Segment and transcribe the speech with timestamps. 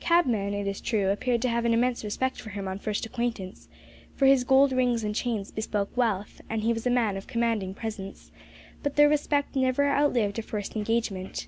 [0.00, 3.68] Cabmen, it is true, appeared to have an immense respect for him on first acquaintance,
[4.14, 7.74] for his gold rings and chains bespoke wealth, and he was a man of commanding
[7.74, 8.32] presence,
[8.82, 11.46] but their respect never outlived a first engagement.